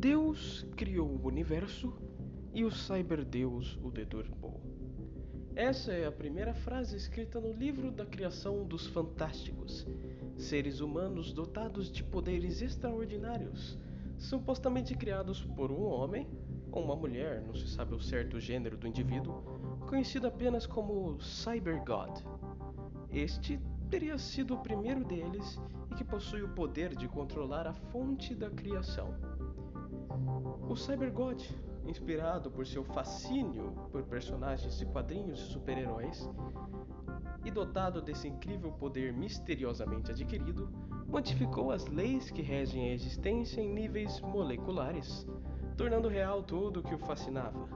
Deus 0.00 0.66
criou 0.76 1.10
o 1.10 1.26
universo 1.26 1.92
e 2.54 2.64
o 2.64 2.70
cyberdeus 2.70 3.78
o 3.82 3.90
deturbou. 3.90 4.58
Essa 5.54 5.92
é 5.92 6.06
a 6.06 6.10
primeira 6.10 6.54
frase 6.54 6.96
escrita 6.96 7.38
no 7.38 7.52
livro 7.52 7.90
da 7.90 8.06
criação 8.06 8.64
dos 8.64 8.86
fantásticos, 8.86 9.86
seres 10.38 10.80
humanos 10.80 11.34
dotados 11.34 11.92
de 11.92 12.02
poderes 12.02 12.62
extraordinários, 12.62 13.78
supostamente 14.16 14.94
criados 14.94 15.44
por 15.54 15.70
um 15.70 15.82
homem 15.82 16.26
ou 16.72 16.82
uma 16.82 16.96
mulher, 16.96 17.42
não 17.42 17.54
se 17.54 17.68
sabe 17.68 17.94
o 17.94 18.00
certo 18.00 18.40
gênero 18.40 18.78
do 18.78 18.88
indivíduo, 18.88 19.42
conhecido 19.86 20.26
apenas 20.26 20.66
como 20.66 21.20
Cyber 21.20 21.84
God. 21.84 22.22
Este 23.12 23.60
teria 23.90 24.16
sido 24.16 24.54
o 24.54 24.62
primeiro 24.62 25.04
deles 25.04 25.60
e 25.90 25.94
que 25.94 26.04
possui 26.04 26.42
o 26.42 26.48
poder 26.48 26.96
de 26.96 27.06
controlar 27.06 27.66
a 27.66 27.74
fonte 27.74 28.34
da 28.34 28.48
criação. 28.48 29.14
O 30.68 30.76
Cyber 30.76 31.12
God, 31.12 31.42
inspirado 31.84 32.50
por 32.50 32.66
seu 32.66 32.84
fascínio 32.84 33.72
por 33.90 34.02
personagens 34.04 34.78
de 34.78 34.86
quadrinhos 34.86 35.40
e 35.40 35.52
super-heróis, 35.52 36.28
e 37.44 37.50
dotado 37.50 38.02
desse 38.02 38.28
incrível 38.28 38.70
poder 38.72 39.12
misteriosamente 39.12 40.10
adquirido, 40.10 40.68
modificou 41.08 41.72
as 41.72 41.86
leis 41.86 42.30
que 42.30 42.42
regem 42.42 42.90
a 42.90 42.92
existência 42.92 43.60
em 43.60 43.72
níveis 43.72 44.20
moleculares, 44.20 45.26
tornando 45.76 46.08
real 46.08 46.42
tudo 46.42 46.80
o 46.80 46.82
que 46.82 46.94
o 46.94 46.98
fascinava. 46.98 47.68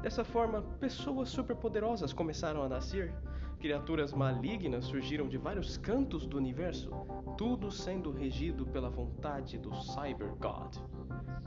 Dessa 0.00 0.24
forma, 0.24 0.62
pessoas 0.78 1.28
superpoderosas 1.28 2.12
começaram 2.12 2.62
a 2.62 2.68
nascer, 2.68 3.12
criaturas 3.58 4.14
malignas 4.14 4.86
surgiram 4.86 5.28
de 5.28 5.36
vários 5.36 5.76
cantos 5.76 6.26
do 6.26 6.38
universo, 6.38 6.90
tudo 7.36 7.70
sendo 7.70 8.10
regido 8.10 8.64
pela 8.66 8.88
vontade 8.88 9.58
do 9.58 9.74
Cyber 9.74 10.34
God. 10.36 10.76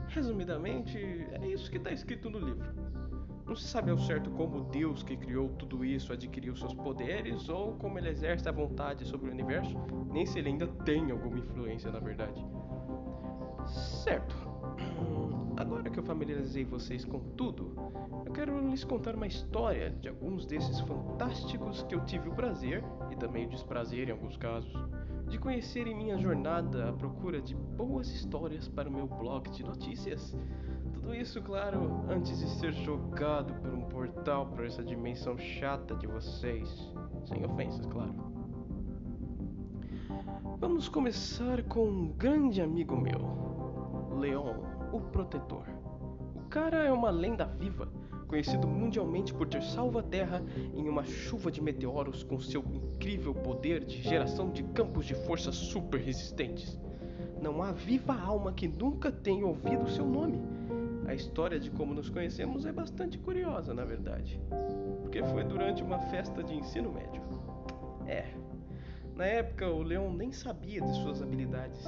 Resumidamente, 0.10 0.98
é 1.32 1.48
isso 1.48 1.70
que 1.70 1.78
está 1.78 1.92
escrito 1.92 2.30
no 2.30 2.40
livro. 2.40 2.66
Não 3.46 3.56
se 3.56 3.68
sabe 3.68 3.92
ao 3.92 3.98
certo 3.98 4.32
como 4.32 4.64
Deus 4.66 5.04
que 5.04 5.18
criou 5.18 5.50
tudo 5.50 5.84
isso 5.84 6.14
adquiriu 6.14 6.56
seus 6.56 6.74
poderes 6.74 7.50
ou 7.50 7.74
como 7.76 8.00
ele 8.00 8.10
exerce 8.10 8.48
a 8.48 8.52
vontade 8.52 9.06
sobre 9.06 9.30
o 9.30 9.34
universo, 9.34 9.78
nem 10.12 10.26
se 10.26 10.40
ele 10.40 10.50
ainda 10.50 10.68
tem 10.68 11.12
alguma 11.12 11.40
influência 11.40 11.92
na 11.92 12.00
verdade. 12.00 12.44
Certo. 13.68 14.53
Que 15.94 16.00
eu 16.00 16.04
familiarizei 16.04 16.66
vocês 16.66 17.06
com 17.06 17.20
tudo, 17.38 17.76
eu 18.26 18.32
quero 18.34 18.60
lhes 18.68 18.84
contar 18.84 19.16
uma 19.16 19.28
história 19.28 19.92
de 19.92 20.10
alguns 20.10 20.44
desses 20.44 20.80
fantásticos 20.80 21.84
que 21.84 21.94
eu 21.94 22.04
tive 22.04 22.30
o 22.30 22.34
prazer, 22.34 22.84
e 23.12 23.16
também 23.16 23.46
o 23.46 23.50
desprazer 23.50 24.10
em 24.10 24.12
alguns 24.12 24.36
casos, 24.36 24.74
de 25.30 25.38
conhecer 25.38 25.86
em 25.86 25.96
minha 25.96 26.18
jornada 26.18 26.90
à 26.90 26.94
procura 26.94 27.40
de 27.40 27.56
boas 27.56 28.10
histórias 28.10 28.68
para 28.68 28.90
o 28.90 28.92
meu 28.92 29.06
blog 29.06 29.48
de 29.52 29.64
notícias. 29.64 30.36
Tudo 30.94 31.14
isso, 31.14 31.40
claro, 31.44 32.06
antes 32.10 32.40
de 32.40 32.50
ser 32.50 32.74
jogado 32.74 33.54
por 33.62 33.72
um 33.72 33.84
portal 33.84 34.48
para 34.48 34.66
essa 34.66 34.84
dimensão 34.84 35.38
chata 35.38 35.96
de 35.96 36.08
vocês. 36.08 36.92
Sem 37.26 37.46
ofensas, 37.46 37.86
claro. 37.86 38.16
Vamos 40.58 40.90
começar 40.90 41.62
com 41.66 41.86
um 41.86 42.08
grande 42.14 42.64
amigo 42.64 42.98
meu, 42.98 44.18
Leon, 44.18 44.56
o 44.92 45.00
Protetor. 45.00 45.83
Cara 46.54 46.84
é 46.84 46.92
uma 46.92 47.10
lenda 47.10 47.46
viva 47.46 47.92
conhecido 48.28 48.68
mundialmente 48.68 49.34
por 49.34 49.48
ter 49.48 49.64
salvo 49.64 49.98
a 49.98 50.04
Terra 50.04 50.40
em 50.76 50.88
uma 50.88 51.04
chuva 51.04 51.52
de 51.52 51.60
meteoros 51.60 52.22
com 52.22 52.40
seu 52.40 52.64
incrível 52.72 53.34
poder 53.34 53.84
de 53.84 54.00
geração 54.00 54.52
de 54.52 54.62
campos 54.62 55.08
de 55.08 55.16
força 55.16 55.52
super 55.52 56.00
resistentes. 56.00 56.80
Não 57.42 57.64
há 57.64 57.72
viva 57.72 58.14
alma 58.14 58.54
que 58.54 58.68
nunca 58.68 59.12
tenha 59.12 59.48
ouvido 59.48 59.90
seu 59.90 60.06
nome. 60.06 60.44
A 61.08 61.16
história 61.16 61.60
de 61.60 61.72
como 61.72 61.92
nos 61.92 62.08
conhecemos 62.08 62.68
é 62.68 62.72
bastante 62.72 63.18
curiosa, 63.18 63.74
na 63.74 63.84
verdade, 63.84 64.40
porque 65.02 65.24
foi 65.24 65.44
durante 65.44 65.82
uma 65.82 65.98
festa 65.98 66.44
de 66.44 66.54
ensino 66.54 66.94
médio. 66.94 67.24
É, 68.06 68.32
na 69.16 69.26
época 69.26 69.68
o 69.72 69.82
Leon 69.82 70.14
nem 70.14 70.32
sabia 70.32 70.82
de 70.82 70.94
suas 71.02 71.20
habilidades, 71.20 71.84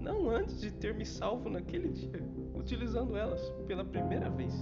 não 0.00 0.30
antes 0.30 0.60
de 0.60 0.70
ter 0.70 0.94
me 0.94 1.04
salvo 1.04 1.48
naquele 1.48 1.88
dia, 1.88 2.22
utilizando 2.54 3.16
elas 3.16 3.40
pela 3.66 3.84
primeira 3.84 4.30
vez. 4.30 4.54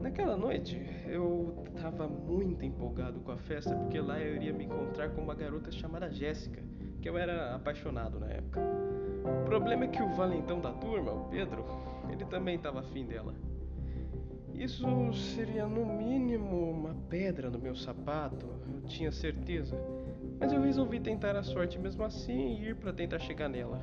Naquela 0.00 0.36
noite, 0.36 0.80
eu 1.06 1.64
estava 1.74 2.06
muito 2.06 2.64
empolgado 2.64 3.20
com 3.20 3.32
a 3.32 3.38
festa 3.38 3.74
porque 3.74 3.98
lá 3.98 4.20
eu 4.20 4.36
iria 4.36 4.52
me 4.52 4.64
encontrar 4.64 5.10
com 5.10 5.22
uma 5.22 5.34
garota 5.34 5.70
chamada 5.72 6.10
Jéssica, 6.10 6.62
que 7.00 7.08
eu 7.08 7.16
era 7.16 7.54
apaixonado 7.54 8.20
na 8.20 8.28
época. 8.28 8.60
O 9.24 9.44
problema 9.44 9.84
é 9.84 9.88
que 9.88 10.02
o 10.02 10.14
valentão 10.14 10.60
da 10.60 10.72
turma, 10.72 11.10
o 11.10 11.28
Pedro, 11.30 11.64
ele 12.10 12.24
também 12.26 12.56
estava 12.56 12.80
afim 12.80 13.06
dela. 13.06 13.34
Isso 14.54 14.86
seria 15.12 15.66
no 15.66 15.84
mínimo 15.84 16.70
uma 16.70 16.94
pedra 17.08 17.50
no 17.50 17.58
meu 17.58 17.74
sapato, 17.74 18.46
eu 18.72 18.82
tinha 18.82 19.10
certeza. 19.10 19.76
Mas 20.38 20.52
eu 20.52 20.60
resolvi 20.60 21.00
tentar 21.00 21.36
a 21.36 21.42
sorte 21.42 21.78
mesmo 21.78 22.04
assim 22.04 22.58
e 22.58 22.68
ir 22.68 22.76
para 22.76 22.92
tentar 22.92 23.18
chegar 23.18 23.48
nela. 23.48 23.80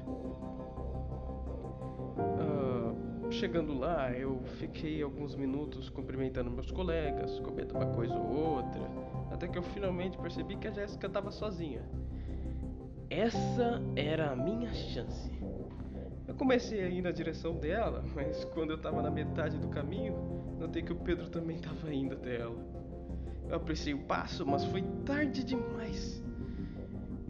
Chegando 3.31 3.73
lá, 3.73 4.11
eu 4.11 4.43
fiquei 4.59 5.01
alguns 5.01 5.35
minutos 5.35 5.89
cumprimentando 5.89 6.51
meus 6.51 6.69
colegas, 6.69 7.39
comendo 7.39 7.73
uma 7.73 7.85
coisa 7.85 8.13
ou 8.13 8.29
outra, 8.29 8.81
até 9.31 9.47
que 9.47 9.57
eu 9.57 9.63
finalmente 9.63 10.17
percebi 10.17 10.57
que 10.57 10.67
a 10.67 10.71
Jéssica 10.71 11.07
estava 11.07 11.31
sozinha. 11.31 11.81
Essa 13.09 13.81
era 13.95 14.31
a 14.31 14.35
minha 14.35 14.73
chance. 14.73 15.31
Eu 16.27 16.35
comecei 16.35 16.83
a 16.83 16.89
ir 16.89 17.01
na 17.01 17.11
direção 17.11 17.55
dela, 17.55 18.03
mas 18.13 18.43
quando 18.53 18.71
eu 18.71 18.75
estava 18.75 19.01
na 19.01 19.09
metade 19.09 19.57
do 19.57 19.69
caminho, 19.69 20.13
notei 20.59 20.81
que 20.81 20.91
o 20.91 20.97
Pedro 20.97 21.29
também 21.29 21.55
estava 21.55 21.93
indo 21.93 22.15
até 22.15 22.41
ela. 22.41 22.57
Eu 23.47 23.55
apreciei 23.55 23.93
o 23.93 23.99
passo, 23.99 24.45
mas 24.45 24.65
foi 24.65 24.83
tarde 25.05 25.45
demais. 25.45 26.20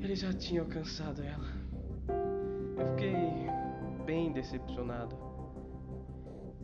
Ele 0.02 0.16
já 0.16 0.34
tinha 0.34 0.62
alcançado 0.62 1.22
ela. 1.22 1.48
Eu 2.78 2.88
fiquei 2.88 3.16
bem 4.06 4.34
decepcionado 4.34 5.32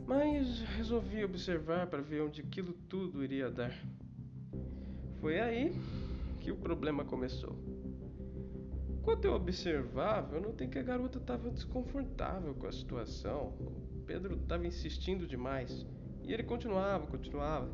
mas 0.07 0.61
resolvi 0.77 1.21
observar 1.25 1.87
para 1.87 2.01
ver 2.01 2.21
onde 2.21 2.39
aquilo 2.39 2.71
tudo 2.87 3.21
iria 3.21 3.51
dar. 3.51 3.77
Foi 5.19 5.37
aí 5.37 5.75
que 6.39 6.49
o 6.49 6.55
problema 6.55 7.03
começou. 7.03 7.53
Enquanto 8.89 9.25
eu 9.25 9.33
observava, 9.33 10.37
eu 10.37 10.41
notei 10.41 10.67
que 10.67 10.79
a 10.79 10.83
garota 10.83 11.17
estava 11.17 11.49
desconfortável 11.49 12.53
com 12.55 12.67
a 12.67 12.71
situação. 12.71 13.53
O 13.95 14.03
Pedro 14.05 14.35
estava 14.35 14.65
insistindo 14.65 15.27
demais. 15.27 15.85
E 16.23 16.33
ele 16.33 16.43
continuava, 16.43 17.05
continuava. 17.05 17.69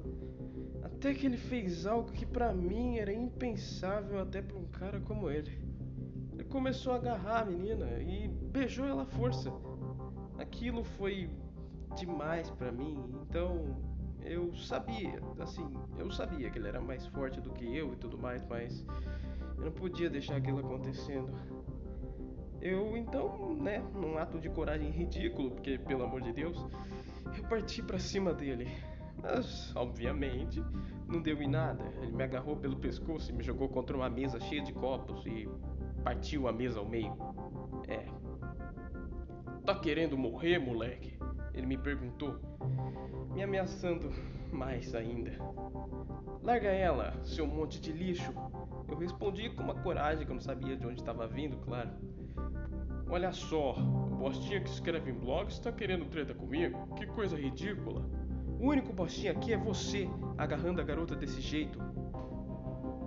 Até 1.04 1.14
que 1.14 1.26
ele 1.26 1.36
fez 1.36 1.86
algo 1.86 2.14
que 2.14 2.26
para 2.26 2.54
mim 2.54 2.98
era 2.98 3.12
impensável 3.12 4.22
até 4.22 4.42
para 4.42 4.56
um 4.56 4.66
cara 4.68 5.02
como 5.02 5.30
ele. 5.30 5.52
Ele 6.32 6.46
começou 6.46 6.94
a 6.94 6.96
agarrar 6.96 7.42
a 7.42 7.46
menina 7.46 8.00
e 8.00 8.30
beijou 8.30 8.86
ela 8.86 9.04
à 9.04 9.06
força. 9.06 9.52
Aquilo 10.40 10.82
foi 10.82 11.30
demais 11.98 12.50
para 12.52 12.72
mim, 12.72 13.04
então 13.22 13.76
eu 14.22 14.56
sabia, 14.56 15.20
assim, 15.42 15.74
eu 15.98 16.10
sabia 16.10 16.50
que 16.50 16.58
ele 16.58 16.70
era 16.70 16.80
mais 16.80 17.06
forte 17.08 17.42
do 17.42 17.52
que 17.52 17.66
eu 17.76 17.92
e 17.92 17.98
tudo 17.98 18.18
mais, 18.18 18.46
mas 18.46 18.86
eu 19.58 19.66
não 19.66 19.74
podia 19.74 20.10
deixar 20.10 20.38
aquilo 20.38 20.60
acontecendo. 20.60 21.34
Eu 22.62 22.96
então, 22.96 23.54
né, 23.56 23.84
num 23.94 24.18
ato 24.18 24.40
de 24.40 24.50
coragem 24.50 24.90
ridículo, 24.90 25.52
porque 25.52 25.78
pelo 25.80 26.06
amor 26.06 26.22
de 26.22 26.32
Deus, 26.32 26.66
eu 27.38 27.44
parti 27.50 27.84
para 27.84 28.00
cima 28.00 28.34
dele. 28.34 28.72
Mas, 29.24 29.74
obviamente, 29.76 30.62
não 31.08 31.22
deu 31.22 31.42
em 31.42 31.48
nada. 31.48 31.84
Ele 32.02 32.12
me 32.12 32.24
agarrou 32.24 32.58
pelo 32.58 32.76
pescoço 32.76 33.32
e 33.32 33.34
me 33.34 33.42
jogou 33.42 33.70
contra 33.70 33.96
uma 33.96 34.10
mesa 34.10 34.40
cheia 34.42 34.62
de 34.62 34.74
copos 34.74 35.26
e 35.26 35.50
partiu 36.04 36.48
a 36.48 36.52
mesa 36.52 36.80
ao 36.80 36.88
meio. 36.88 37.16
É. 37.88 38.06
Tá 39.66 39.74
querendo 39.74 40.18
morrer, 40.18 40.60
moleque? 40.60 41.18
Ele 41.54 41.66
me 41.66 41.78
perguntou, 41.78 42.38
me 43.34 43.42
ameaçando 43.42 44.12
mais 44.52 44.94
ainda. 44.94 45.32
Larga 46.42 46.70
ela, 46.70 47.14
seu 47.24 47.48
monte 47.48 47.80
de 47.80 47.94
lixo. 47.94 48.34
Eu 48.90 48.98
respondi 48.98 49.50
com 49.52 49.64
uma 49.64 49.76
coragem 49.76 50.26
que 50.26 50.32
eu 50.32 50.36
não 50.36 50.42
sabia 50.42 50.76
de 50.76 50.86
onde 50.86 51.00
estava 51.00 51.26
vindo, 51.26 51.56
claro. 51.58 51.92
Olha 53.10 53.32
só, 53.32 53.74
bostinha 54.18 54.60
que 54.60 54.70
escreve 54.70 55.12
em 55.12 55.14
blogs 55.14 55.54
está 55.54 55.72
querendo 55.72 56.06
treta 56.10 56.34
comigo? 56.34 56.94
Que 56.96 57.06
coisa 57.06 57.38
ridícula. 57.38 58.04
O 58.64 58.68
único 58.68 58.94
bostinha 58.94 59.34
aqui 59.34 59.52
é 59.52 59.58
você, 59.58 60.10
agarrando 60.38 60.80
a 60.80 60.86
garota 60.86 61.18
desse 61.18 61.42
jeito. 61.42 61.78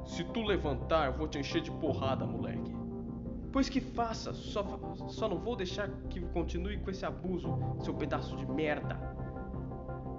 Se 0.04 0.22
tu 0.22 0.42
levantar, 0.42 1.12
vou 1.12 1.26
te 1.26 1.38
encher 1.38 1.62
de 1.62 1.70
porrada, 1.70 2.26
moleque. 2.26 2.76
Pois 3.50 3.66
que 3.66 3.80
faça, 3.80 4.34
só, 4.34 4.62
só 5.08 5.26
não 5.26 5.38
vou 5.38 5.56
deixar 5.56 5.88
que 6.10 6.20
continue 6.20 6.76
com 6.76 6.90
esse 6.90 7.06
abuso, 7.06 7.58
seu 7.80 7.94
pedaço 7.94 8.36
de 8.36 8.44
merda. 8.44 9.00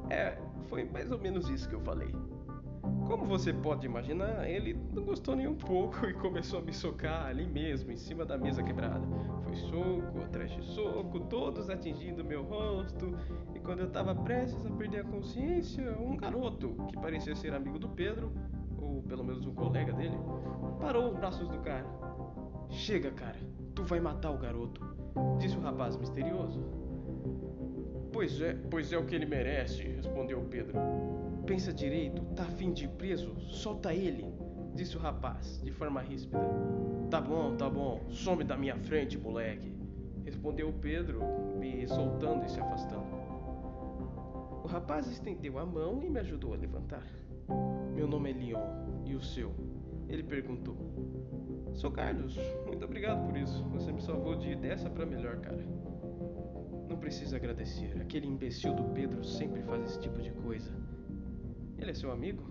É, 0.10 0.40
foi 0.70 0.86
mais 0.86 1.12
ou 1.12 1.20
menos 1.20 1.48
isso 1.52 1.70
que 1.70 1.76
eu 1.76 1.82
falei. 1.82 2.12
Como 3.08 3.26
você 3.26 3.54
pode 3.54 3.86
imaginar, 3.86 4.50
ele 4.50 4.78
não 4.94 5.02
gostou 5.02 5.34
nem 5.34 5.48
um 5.48 5.56
pouco 5.56 6.06
e 6.08 6.14
começou 6.14 6.60
a 6.60 6.62
me 6.62 6.74
socar 6.74 7.28
ali 7.28 7.48
mesmo, 7.48 7.90
em 7.90 7.96
cima 7.96 8.26
da 8.26 8.38
mesa 8.38 8.62
quebrada. 8.62 9.08
Foi 9.46 9.56
soco, 9.56 10.20
atrás 10.26 10.52
de 10.52 10.62
soco, 10.62 11.22
todos 11.22 11.70
atingindo 11.70 12.26
meu 12.26 12.44
rosto. 12.44 13.18
E 13.56 13.60
quando 13.60 13.80
eu 13.80 13.88
estava 13.88 14.14
prestes 14.14 14.66
a 14.66 14.70
perder 14.72 15.00
a 15.00 15.04
consciência, 15.06 15.98
um 15.98 16.18
garoto, 16.18 16.76
que 16.90 16.98
parecia 16.98 17.34
ser 17.34 17.54
amigo 17.54 17.80
do 17.80 17.88
Pedro, 17.88 18.30
ou 18.78 19.02
pelo 19.04 19.24
menos 19.24 19.46
um 19.46 19.54
colega 19.54 19.94
dele, 19.94 20.18
parou 20.82 21.08
os 21.08 21.16
braços 21.16 21.48
do 21.48 21.60
cara. 21.60 21.88
Chega, 22.70 23.12
cara, 23.12 23.40
tu 23.74 23.86
vai 23.86 24.02
matar 24.02 24.32
o 24.32 24.38
garoto, 24.38 24.86
disse 25.40 25.56
o 25.56 25.62
rapaz 25.62 25.96
misterioso. 25.96 26.62
Pois 28.12 28.42
é, 28.42 28.54
pois 28.70 28.92
é 28.92 28.98
o 28.98 29.06
que 29.06 29.16
ele 29.16 29.26
merece, 29.26 29.84
respondeu 29.84 30.42
Pedro. 30.50 30.78
Pensa 31.48 31.72
direito, 31.72 32.22
tá 32.36 32.44
afim 32.44 32.74
de 32.74 32.90
preso? 32.90 33.40
Solta 33.40 33.94
ele, 33.94 34.26
disse 34.76 34.98
o 34.98 35.00
rapaz, 35.00 35.62
de 35.64 35.72
forma 35.72 36.02
ríspida. 36.02 36.38
Tá 37.10 37.22
bom, 37.22 37.56
tá 37.56 37.70
bom, 37.70 38.02
some 38.10 38.44
da 38.44 38.58
minha 38.58 38.76
frente, 38.76 39.18
moleque, 39.18 39.74
respondeu 40.26 40.74
Pedro, 40.74 41.22
me 41.58 41.88
soltando 41.88 42.46
e 42.46 42.50
se 42.50 42.60
afastando. 42.60 43.08
O 44.62 44.68
rapaz 44.68 45.08
estendeu 45.08 45.58
a 45.58 45.66
mão 45.66 46.04
e 46.04 46.10
me 46.10 46.20
ajudou 46.20 46.54
a 46.54 46.58
levantar. 46.58 47.08
Meu 47.96 48.10
nome 48.10 48.32
é 48.32 48.34
Leon, 48.34 49.06
e 49.06 49.16
o 49.16 49.22
seu? 49.22 49.56
Ele 50.10 50.24
perguntou. 50.24 50.76
Sou 51.74 51.92
Carlos, 51.92 52.38
muito 52.66 52.84
obrigado 52.84 53.26
por 53.26 53.38
isso. 53.38 53.64
Você 53.70 53.94
me 53.94 54.02
salvou 54.02 54.36
de 54.36 54.54
dessa 54.58 54.90
para 54.90 55.06
melhor, 55.06 55.38
cara. 55.38 55.66
Não 56.90 56.98
precisa 56.98 57.38
agradecer. 57.38 57.96
Aquele 58.02 58.28
imbecil 58.28 58.74
do 58.74 58.84
Pedro 58.94 59.24
sempre 59.24 59.62
faz 59.62 59.82
esse 59.86 60.02
tipo 60.02 60.22
de 60.22 60.32
coisa. 60.32 60.97
Ele 61.78 61.92
é 61.92 61.94
seu 61.94 62.12
amigo? 62.12 62.44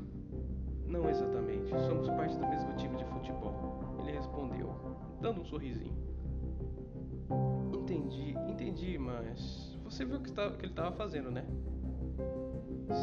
Não 0.87 1.09
exatamente. 1.09 1.71
Somos 1.71 2.09
parte 2.09 2.37
do 2.37 2.47
mesmo 2.47 2.75
time 2.77 2.97
de 2.97 3.05
futebol. 3.05 3.97
Ele 4.01 4.13
respondeu, 4.13 4.71
dando 5.21 5.41
um 5.41 5.45
sorrisinho. 5.45 5.97
Entendi, 7.75 8.35
entendi, 8.49 8.99
mas 8.99 9.77
você 9.85 10.05
viu 10.05 10.19
o 10.19 10.21
que, 10.21 10.33
tá, 10.33 10.51
que 10.51 10.65
ele 10.65 10.73
estava 10.73 10.95
fazendo, 10.95 11.31
né? 11.31 11.45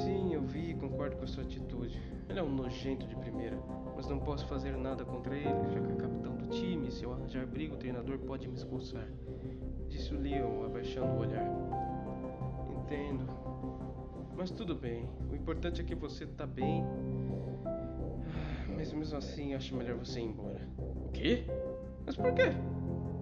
Sim, 0.03 0.33
eu 0.33 0.41
vi 0.41 0.71
e 0.71 0.73
concordo 0.75 1.17
com 1.17 1.23
a 1.23 1.27
sua 1.27 1.43
atitude. 1.43 1.99
Ele 2.29 2.39
é 2.39 2.43
um 2.43 2.53
nojento 2.53 3.05
de 3.05 3.15
primeira, 3.15 3.57
mas 3.95 4.07
não 4.07 4.19
posso 4.19 4.47
fazer 4.47 4.77
nada 4.77 5.03
contra 5.03 5.35
ele, 5.35 5.71
já 5.73 5.79
que 5.81 5.91
é 5.91 5.95
capitão 5.95 6.35
do 6.35 6.47
time. 6.47 6.89
Se 6.89 7.03
eu 7.03 7.13
arranjar 7.13 7.45
briga, 7.45 7.75
o 7.75 7.77
treinador 7.77 8.17
pode 8.19 8.47
me 8.47 8.55
expulsar. 8.55 9.07
Disse 9.89 10.13
o 10.13 10.19
Leon, 10.19 10.65
abaixando 10.65 11.13
o 11.13 11.19
olhar. 11.19 11.45
Entendo. 12.77 13.27
Mas 14.35 14.51
tudo 14.51 14.75
bem. 14.75 15.07
O 15.31 15.35
importante 15.35 15.81
é 15.81 15.83
que 15.83 15.95
você 15.95 16.25
tá 16.25 16.45
bem. 16.45 16.83
Mas 18.75 18.91
mesmo 18.91 19.17
assim, 19.17 19.53
acho 19.53 19.75
melhor 19.75 19.97
você 19.97 20.19
ir 20.19 20.25
embora. 20.25 20.67
O 20.77 21.09
quê? 21.11 21.45
Mas 22.05 22.15
por 22.15 22.33
quê? 22.33 22.51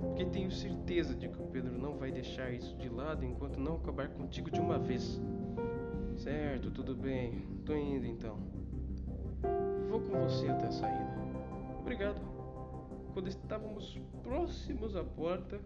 Porque 0.01 0.25
tenho 0.25 0.51
certeza 0.51 1.13
de 1.13 1.27
que 1.29 1.41
o 1.41 1.47
Pedro 1.47 1.77
não 1.77 1.97
vai 1.97 2.11
deixar 2.11 2.51
isso 2.51 2.75
de 2.77 2.89
lado 2.89 3.23
enquanto 3.23 3.59
não 3.59 3.75
acabar 3.75 4.09
contigo 4.09 4.49
de 4.49 4.59
uma 4.59 4.79
vez. 4.79 5.21
Certo, 6.15 6.71
tudo 6.71 6.95
bem. 6.95 7.45
Tô 7.65 7.75
indo 7.75 8.05
então. 8.05 8.37
Vou 9.89 10.01
com 10.01 10.19
você 10.21 10.47
até 10.47 10.67
a 10.67 10.71
saída. 10.71 11.15
Obrigado. 11.79 12.21
Quando 13.13 13.27
estávamos 13.27 13.99
próximos 14.23 14.95
à 14.95 15.03
porta, 15.03 15.59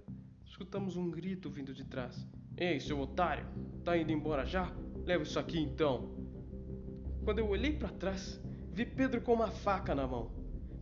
escutamos 0.44 0.98
um 0.98 1.12
grito 1.12 1.50
vindo 1.50 1.74
de 1.74 1.86
trás. 1.86 2.28
Ei, 2.58 2.80
seu 2.80 3.00
otário! 3.00 3.46
Tá 3.84 3.98
indo 3.98 4.12
embora 4.12 4.46
já? 4.46 4.74
Leva 5.06 5.24
isso 5.24 5.38
aqui 5.38 5.60
então. 5.60 6.10
Quando 7.24 7.40
eu 7.40 7.48
olhei 7.48 7.74
para 7.74 7.90
trás, 7.90 8.42
vi 8.72 8.86
Pedro 8.86 9.22
com 9.22 9.34
uma 9.34 9.52
faca 9.52 9.94
na 9.94 10.08
mão, 10.08 10.32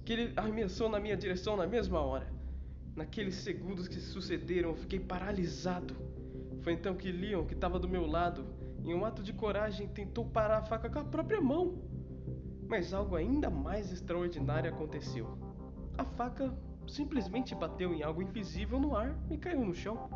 que 0.05 0.13
ele 0.13 0.33
arremessou 0.35 0.87
na 0.87 0.99
minha 0.99 1.17
direção 1.17 1.57
na 1.57 1.67
mesma 1.67 1.99
hora. 1.99 2.31
Naqueles 2.95 3.35
segundos 3.35 3.87
que 3.87 3.95
se 3.95 4.11
sucederam, 4.11 4.69
eu 4.69 4.75
fiquei 4.75 4.99
paralisado. 4.99 5.95
Foi 6.61 6.71
então 6.71 6.95
que 6.95 7.11
Leon, 7.11 7.45
que 7.45 7.53
estava 7.53 7.77
do 7.77 7.89
meu 7.89 8.05
lado, 8.05 8.45
em 8.83 8.93
um 8.93 9.03
ato 9.03 9.21
de 9.21 9.33
coragem, 9.33 9.87
tentou 9.89 10.25
parar 10.25 10.59
a 10.59 10.63
faca 10.63 10.89
com 10.89 10.99
a 10.99 11.03
própria 11.03 11.41
mão. 11.41 11.81
Mas 12.67 12.93
algo 12.93 13.17
ainda 13.17 13.49
mais 13.49 13.91
extraordinário 13.91 14.69
aconteceu. 14.69 15.37
A 15.97 16.05
faca 16.05 16.53
simplesmente 16.87 17.55
bateu 17.55 17.93
em 17.93 18.03
algo 18.03 18.21
invisível 18.21 18.79
no 18.79 18.95
ar 18.95 19.15
e 19.29 19.37
caiu 19.37 19.65
no 19.65 19.73
chão. 19.73 20.09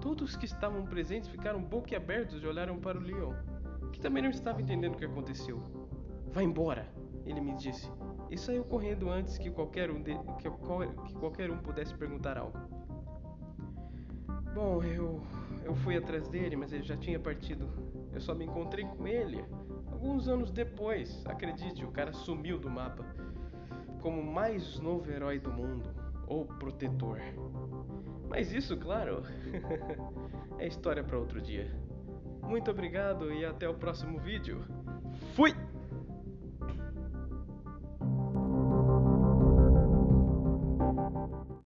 Todos 0.00 0.36
que 0.36 0.44
estavam 0.44 0.84
presentes 0.84 1.28
ficaram 1.28 1.62
boquiabertos 1.62 2.42
e 2.42 2.46
olharam 2.46 2.78
para 2.78 2.98
o 2.98 3.00
Leon, 3.00 3.32
que 3.92 4.00
também 4.00 4.22
não 4.22 4.30
estava 4.30 4.60
entendendo 4.60 4.94
o 4.94 4.98
que 4.98 5.04
aconteceu. 5.04 5.62
Vá 6.28 6.42
embora, 6.42 6.88
ele 7.24 7.40
me 7.40 7.54
disse, 7.54 7.90
e 8.30 8.36
saiu 8.36 8.64
correndo 8.64 9.10
antes 9.10 9.38
que 9.38 9.50
qualquer 9.50 9.90
um, 9.90 10.02
de, 10.02 10.14
que, 10.38 10.50
que 11.06 11.14
qualquer 11.14 11.50
um 11.50 11.58
pudesse 11.58 11.94
perguntar 11.94 12.38
algo. 12.38 12.58
Bom, 14.54 14.82
eu, 14.82 15.20
eu 15.64 15.74
fui 15.76 15.96
atrás 15.96 16.28
dele, 16.28 16.56
mas 16.56 16.72
ele 16.72 16.82
já 16.82 16.96
tinha 16.96 17.18
partido. 17.18 17.68
Eu 18.12 18.20
só 18.20 18.34
me 18.34 18.44
encontrei 18.44 18.84
com 18.84 19.06
ele 19.06 19.44
alguns 19.90 20.28
anos 20.28 20.50
depois. 20.50 21.24
Acredite, 21.26 21.84
o 21.84 21.90
cara 21.90 22.12
sumiu 22.12 22.58
do 22.58 22.68
mapa 22.68 23.04
como 24.02 24.22
mais 24.22 24.78
novo 24.80 25.10
herói 25.10 25.38
do 25.38 25.50
mundo, 25.50 25.88
ou 26.26 26.44
protetor. 26.44 27.18
Mas 28.28 28.52
isso, 28.52 28.76
claro, 28.76 29.22
é 30.58 30.66
história 30.66 31.04
para 31.04 31.18
outro 31.18 31.40
dia. 31.40 31.70
Muito 32.42 32.70
obrigado 32.70 33.32
e 33.32 33.44
até 33.44 33.68
o 33.68 33.74
próximo 33.74 34.18
vídeo. 34.18 34.64
Fui! 35.34 35.54